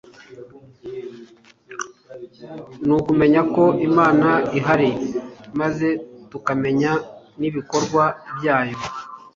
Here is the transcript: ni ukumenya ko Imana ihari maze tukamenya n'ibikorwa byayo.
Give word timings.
ni 2.85 2.93
ukumenya 2.97 3.41
ko 3.53 3.63
Imana 3.87 4.27
ihari 4.57 4.89
maze 5.59 5.87
tukamenya 6.31 6.91
n'ibikorwa 7.39 8.03
byayo. 8.37 8.77